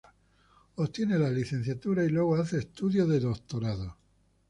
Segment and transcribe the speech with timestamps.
[0.77, 3.97] Obtiene la licenciatura y luego hace estudios de Doctorado.